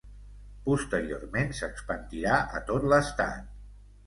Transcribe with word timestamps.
Posteriorment 0.69 1.53
s'expandirà 1.59 2.39
a 2.61 2.63
tot 2.71 2.89
l'estat. 2.95 3.55